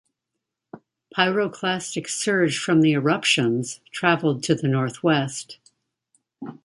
Pyroclastic 1.15 2.09
surge 2.09 2.57
from 2.57 2.81
the 2.81 2.93
eruptions 2.93 3.81
traveled 3.91 4.41
to 4.45 4.55
the 4.55 4.67
northwest. 4.67 5.59